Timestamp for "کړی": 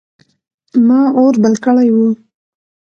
1.65-1.89